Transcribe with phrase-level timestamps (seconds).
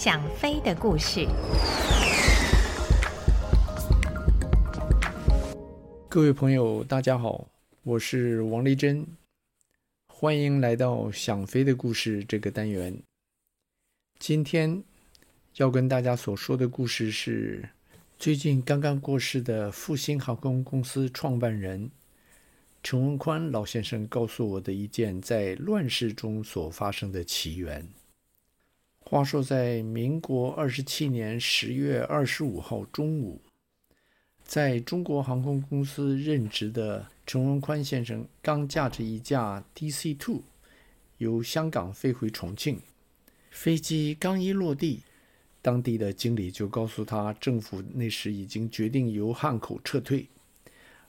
[0.00, 1.26] 想飞的故事。
[6.08, 7.48] 各位朋友，大家好，
[7.82, 9.04] 我是王丽珍，
[10.06, 12.96] 欢迎来到想飞的故事这个单元。
[14.20, 14.84] 今天
[15.56, 17.68] 要跟大家所说的故事是
[18.20, 21.90] 最近刚刚过世的复兴航空公司创办人
[22.84, 27.84] 陈文宽老先生告诉我的一件在乱世中所发生的奇缘。
[29.10, 33.40] 话说，在民国二十七年十月二十五号中午，
[34.44, 40.42] 在中国航空公司任职的陈文宽先生刚驾着一架 DC-2
[41.16, 42.78] 由香港飞回重庆，
[43.50, 45.00] 飞机刚一落地，
[45.62, 50.28] 当地的经理就告诉他，政府那时已经决定由汉口撤退，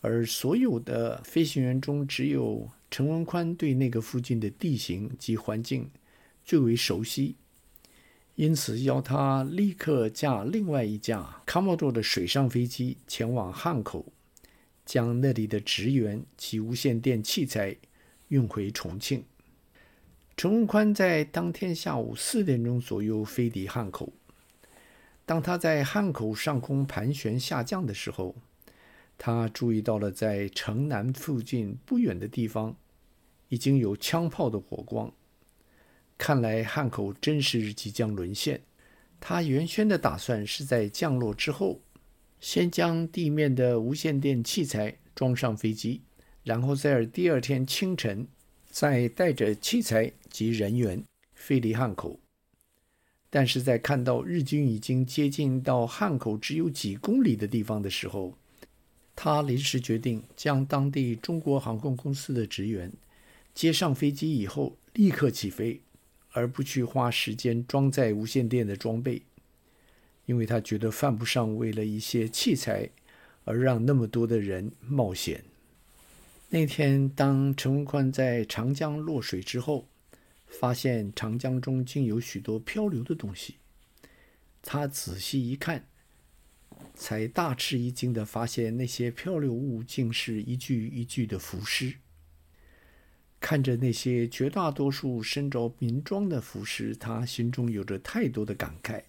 [0.00, 5.88] 而所有的飞行员中，只有陈文宽对那个附近的地形及环境
[6.44, 7.36] 最为熟悉。
[8.36, 14.06] 因此，要他立刻驾另外一架卡莫多的水上飞机前往汉口，
[14.84, 17.76] 将那里的职员及无线电器材
[18.28, 19.24] 运回重庆。
[20.36, 24.12] 陈文宽在当天下午四点钟左右飞抵汉口。
[25.24, 28.34] 当他在汉口上空盘旋下降的时候，
[29.16, 32.74] 他注意到了在城南附近不远的地方
[33.48, 35.12] 已经有枪炮的火光。
[36.16, 38.62] 看来汉口真是即将沦陷。
[39.20, 41.80] 他原先的打算是在降落之后，
[42.40, 46.02] 先将地面的无线电器材装上飞机，
[46.42, 48.26] 然后在第二天清晨
[48.70, 51.02] 再带着器材及人员
[51.34, 52.20] 飞离汉口。
[53.30, 58.36] 但是在看到日军已经接近到汉口只有几公里的地方的时候，
[59.16, 62.92] 他临时决定将当地中国航空公司的职员
[63.54, 65.80] 接上飞机以后立刻起飞。
[66.34, 69.22] 而不去花时间装载无线电的装备，
[70.26, 72.90] 因为他觉得犯不上为了一些器材
[73.44, 75.44] 而让那么多的人冒险。
[76.48, 79.86] 那天，当陈文宽在长江落水之后，
[80.46, 83.54] 发现长江中竟有许多漂流的东西，
[84.60, 85.86] 他仔细一看，
[86.94, 91.94] 才大吃一惊地发现那些漂流物竟是一具一具的浮尸。
[93.44, 99.02] 看着那些绝大多数身着民装的服饰，他心中有着太多的感慨。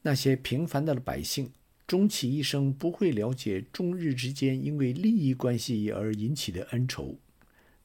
[0.00, 1.50] 那些平凡的百姓，
[1.86, 7.18] 终其一生不会了解中日之间因为利益关系而引起的恩仇，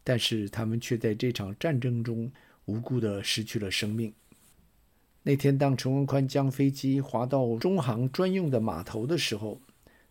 [0.01, 2.31] 但是他们却在这场战争中
[2.63, 4.13] 无辜地失去了生命。
[5.23, 9.59] 那天，当陈文宽将飞机滑到中航专用的码头的时候，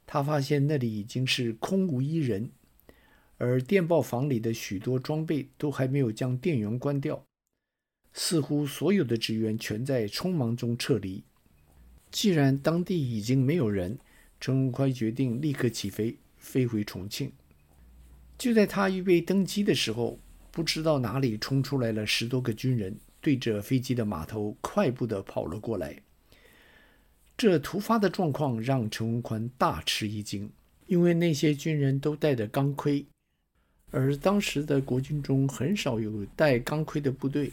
[0.07, 2.51] 他发现那里已经是空无一人。
[3.39, 7.25] 而电报房里的许多装备都还没有将电源关掉，
[8.13, 11.25] 似乎所有的职员全在匆忙中撤离。
[12.11, 13.99] 既然当地已经没有人，
[14.39, 17.33] 陈文宽决定立刻起飞，飞回重庆。
[18.37, 20.19] 就在他预备登机的时候，
[20.51, 26.03] 不知道哪里冲出来了十多个军人，对着飞机的码头快步地跑了过来。
[27.37, 30.53] 这突发的状况让陈文宽大吃一惊，
[30.87, 33.07] 因为那些军人都带着钢盔。
[33.93, 37.53] 而当时的国军中很少有带钢盔的部队，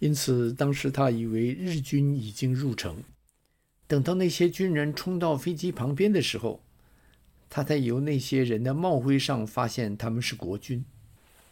[0.00, 3.02] 因此当时他以为日军已经入城。
[3.86, 6.60] 等到那些军人冲到飞机旁边的时候，
[7.48, 10.84] 他才由那些人的帽徽上发现他们是国军，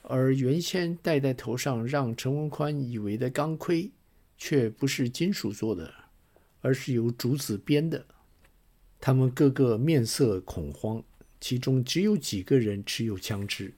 [0.02, 3.90] 而原先戴在头上让陈文宽以为的钢盔，
[4.36, 5.94] 却不是金属做的，
[6.60, 8.04] 而是由竹子编的。
[9.00, 11.02] 他们个个面色恐慌，
[11.40, 13.72] 其中只有几个人持有枪支。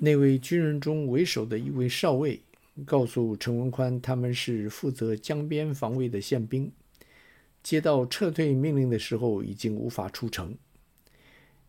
[0.00, 2.40] 那位军人中为首的一位少尉
[2.84, 6.70] 告诉陈文宽，他们是负责江边防卫的宪兵，
[7.64, 10.54] 接到撤退命令的时候已经无法出城，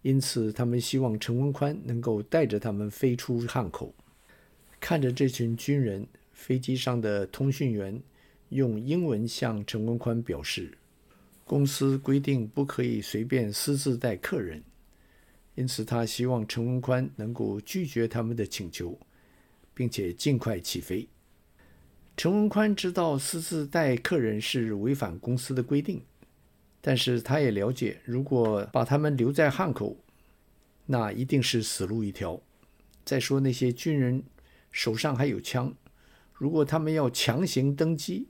[0.03, 3.93] 因此他们希望陈文宽能够带着他们飞出汉口。
[4.79, 7.99] 看着这群军人，飞机上的通讯员
[8.49, 10.77] 用英文向陈文宽表示，
[11.45, 14.63] 公司规定不可以随便私自带客人。
[15.59, 18.97] 因此，他希望陈文宽能够拒绝他们的请求，
[19.73, 21.09] 并且尽快起飞。
[22.15, 26.01] 陈文宽知道私自带客人是违反公司的规定，
[26.79, 29.97] 但是他也了解，如果把他们留在汉口，
[30.85, 32.41] 那一定是死路一条。
[33.03, 34.23] 再说那些军人
[34.71, 35.73] 手上还有枪，
[36.33, 38.29] 如果他们要强行登机，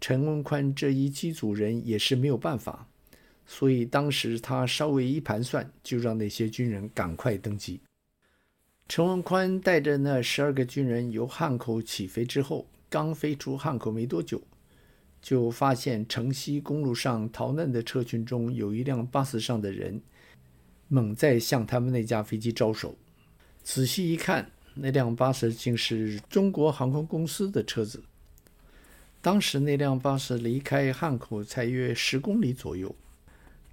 [0.00, 2.88] 陈文宽这一机组人也是没有办法。
[3.46, 7.80] 所以当时他稍微一盘算，就让那些军人赶快登机。
[8.88, 14.40] 陈文宽带着那十二个军人由汉口起飞之后，刚飞出汉口没多久，
[15.22, 20.00] 就发现城西公路上逃难的车群中有一辆巴士上的人
[20.88, 22.94] 猛在向他们那架飞机招手。
[23.62, 28.02] 仔细一看，那辆巴士竟是中国航空公司的车子。
[29.22, 32.94] 当时那辆巴士离开汉口才约十公里左右。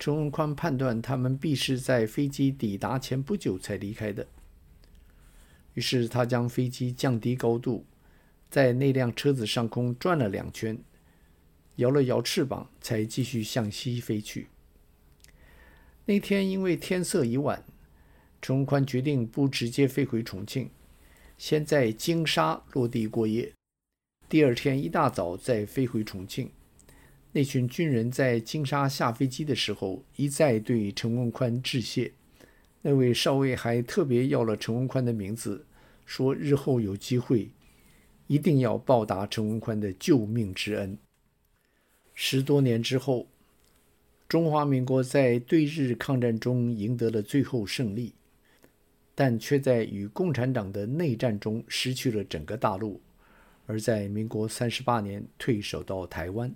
[0.01, 4.25] 陈文宽判断他们必是在飞机抵达前不久才离开的。
[5.75, 7.85] 于是他将飞机降低高度，
[8.49, 10.75] 在那辆车子上空转了两圈，
[11.75, 14.47] 摇了摇翅膀，才继续向西飞去。
[16.05, 17.63] 那天因为天色已晚。
[18.41, 20.71] 陈文宽决定不直接飞回重庆，
[21.37, 23.53] 先在金沙落地过夜，
[24.27, 26.51] 第二天一大早再飞回重庆。
[27.33, 32.11] 那群军人在金沙下飞机的时候，一再对陈文宽致谢。
[32.81, 35.65] 那位少尉还特别要了陈文宽的名字，
[36.05, 37.49] 说日后有机会
[38.27, 40.97] 一定要报答陈文宽的救命之恩。
[42.13, 43.27] 十多年之后，
[44.27, 48.13] 中华民国在对日抗战中赢得了最后胜利。
[49.13, 52.99] 但却在与共产党的内战中失去了整个大陆，
[53.67, 56.51] 而在民国三十八年退守到台湾。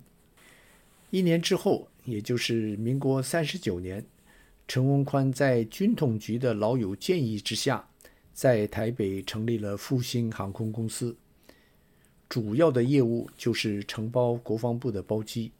[1.16, 4.04] 一年之后，也就是民国三十九年，
[4.68, 7.88] 陈文宽在军统局的老友建议之下，
[8.34, 11.16] 在台北成立了复兴航空公司，
[12.28, 15.52] 主要的业务就是承包国防部的包机。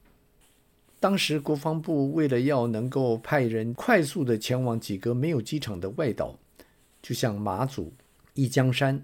[1.00, 6.38] 当时国防部为了要能够派人快速地前往几个没有机场的外岛。
[7.00, 7.94] 就像马祖、
[8.34, 9.02] 一江山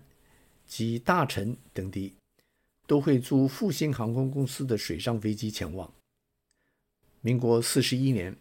[0.67, 2.13] 及大陈等地，
[2.87, 5.91] 都会租复兴航空公司的水上飞机前往。
[7.25, 8.37] 民国四十一年，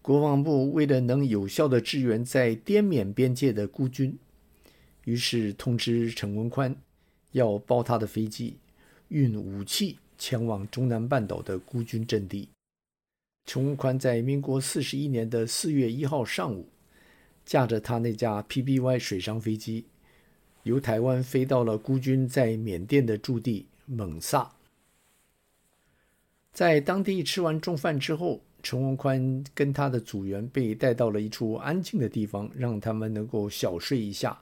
[0.00, 4.16] 国防部为了能有效地支援在滇缅边界的孤军，
[5.04, 6.74] 于是通知陈文宽
[7.32, 8.56] 要包他的飞机
[9.08, 12.48] 运武器前往中南半岛的孤军阵地。
[13.46, 16.68] 陈文宽在民国四十一年的四月一号上午，
[17.44, 19.86] 驾着他那架 PBY 水上飞机，
[20.62, 24.52] 由台湾飞到了孤军在缅甸的驻地蒙萨。
[26.60, 34.38] 在当地吃完中饭之后，陈文宽跟他的组员被带到了一处安静的地方，让他们能够小睡一下，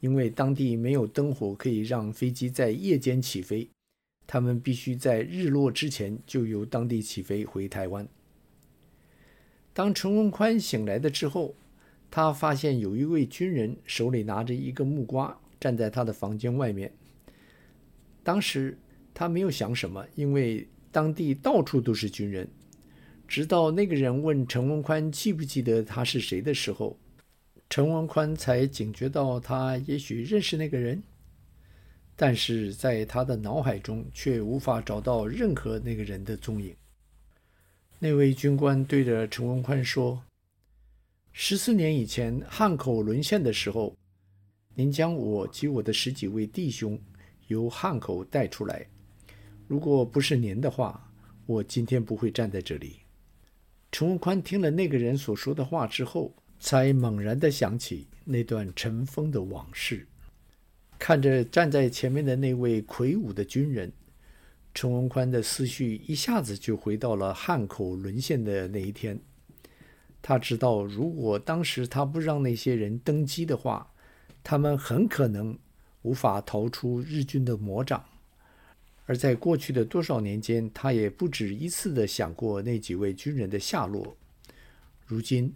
[0.00, 3.68] 因为当地没有灯火可以让飞机在夜间起飞，
[4.26, 8.08] 他们必须在日落之前就由当地起飞回台湾。
[9.74, 11.54] 当陈文宽醒来的之后，
[12.10, 16.90] 他发现有一位军人手里拿着一个木瓜，站在他的房间外面。
[18.22, 18.78] 当时
[19.12, 22.48] 他没有想什么，因为当地到处都是军人。
[23.26, 26.98] 直到那个人问陈文宽记不记得他是谁的时候，
[27.68, 31.02] 陈文宽才警觉到他也许认识那个人，
[32.16, 36.74] 但是在他的脑海中却无法找到任何那个人的踪影。
[37.98, 40.22] 那位军官对着陈文宽说。
[41.32, 43.94] 十四年以前，汉口沦陷的时候，
[44.74, 46.98] 您将我及我的十几位弟兄
[47.46, 48.84] 由汉口带出来。
[49.68, 51.10] 如果不是您的话，
[51.44, 53.00] 我今天不会站在这里。
[53.92, 60.06] 陈文宽听了那个人所说的话之后，才猛然地想起那段尘封的往事。
[60.98, 63.92] 看着站在前面的那位魁梧的军人，
[64.72, 69.20] 陈文宽的思绪一下子就回到了汉口沦陷的那一天。
[70.22, 73.92] 他知道，如果当时他不让那些人登机的话，
[74.42, 75.58] 他们很可能
[76.00, 78.02] 无法逃出日军的魔掌。
[79.08, 84.14] 而在过去的多少年间，他也不止一次地想过那几位军人的下落。
[85.06, 85.50] 如今，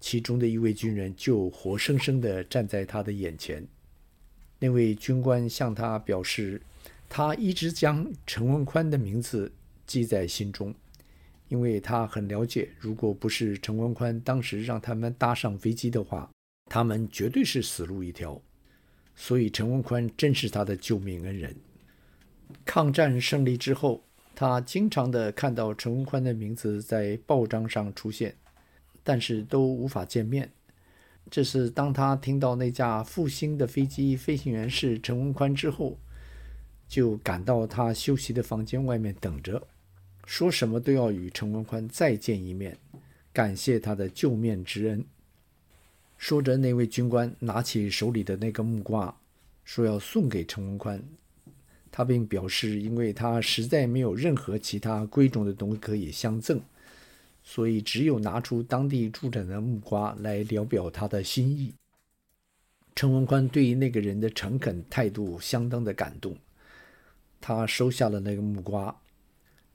[0.00, 3.64] 其中的一位军人就活生生地站在他的眼前。
[4.58, 6.60] 那位军官向他表示，
[7.08, 9.52] 他一直将陈文宽的名字
[9.86, 10.74] 记在心中。
[11.48, 16.28] 因为他很了解，如果不是陈文宽当时让他们搭上飞机的话，
[16.68, 18.42] 他们绝对是死路一条。
[19.14, 21.54] 所以陈文宽真是他的救命恩人。
[22.64, 24.02] 抗战胜利之后，
[24.34, 28.34] 他经常地看到陈文宽的名字在报章上出现，
[29.02, 30.50] 但是都无法见面。
[31.30, 35.98] 这是当他听到那架复兴的飞机飞行员是陈文宽之后，
[36.86, 39.66] 就赶到他休息的房间外面等着。
[40.24, 42.78] 说什么都要与陈文宽再见一面，
[43.32, 45.04] 感谢他的救命之恩。
[46.16, 49.16] 说着，那位军官拿起手里的那个木瓜，
[49.64, 51.02] 说要送给陈文宽。
[51.96, 56.60] 他并表示，因为他实在没有任何其他贵重的东西可以相赠，
[57.42, 61.72] 所以只有拿出当地出产的木瓜来聊表他的心意。
[62.94, 66.36] 陈文宽对于那个人的诚恳态度相当的感动，
[67.40, 68.94] 他收下了那个木瓜。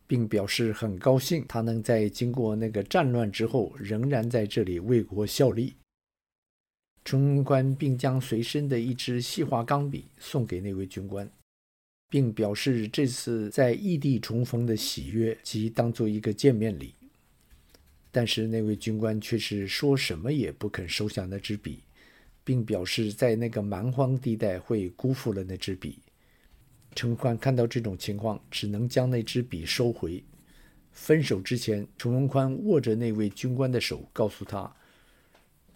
[0.06, 5.74] 并表示很高兴他能在经过那个战乱之后，仍然在这里为国效力。
[7.04, 11.28] 陈文宽并将随身的一支细滑钢笔送给那位军官，
[12.12, 16.94] 并表示这次在异地重逢的喜悦，即当做一个见面礼。
[18.12, 21.80] 但是那位军官却是说什么也不肯收下那支笔，
[22.44, 26.00] 并表示在那个蛮荒地带会辜负了那支笔。
[26.94, 30.22] 陈文宽看到这种情况，只能将那支笔收回。
[30.92, 34.76] 分手之前，陈文宽握着那位军官的手，告诉他：“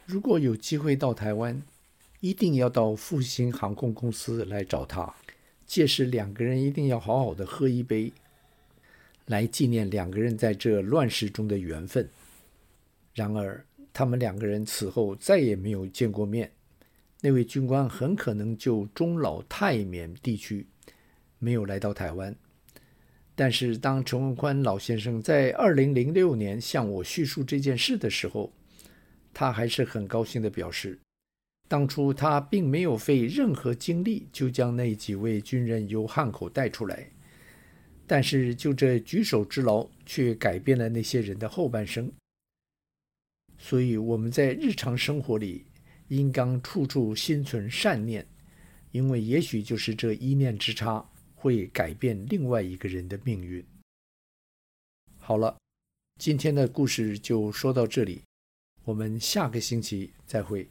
[0.05, 1.63] 如果有机会到台湾，
[2.19, 5.15] 一定要到复兴航空公司来找他。
[5.65, 8.11] 届时两个人一定要好好的喝一杯，
[9.25, 12.09] 来纪念两个人在这乱世中的缘分。”
[13.13, 16.51] 然而，他们两个人此后再也没有见过面。
[17.21, 20.67] 那位军官很可能就终老泰缅地区。
[21.37, 22.33] 没有来到台湾，
[23.35, 28.51] 但是当陈文宽老先生在二零零六年向我叙述这件事的时候，
[29.33, 30.97] 他还是很高兴地表示，
[31.67, 37.09] 当初他并没有费任何精力就将那几位军人由汉口带出来，
[38.05, 42.11] 但是就这举手之劳，却改变了那些人的后半生。
[43.57, 45.65] 所以我们在日常生活里
[46.09, 48.27] 应当处处心存善念，
[48.91, 51.09] 因为也许就是这一念之差。
[51.37, 53.63] 会改变另外一个人的命运。
[55.19, 55.55] 好了，
[56.19, 58.23] 今天的故事就说到这里，
[58.83, 60.67] 我们下个星期再会。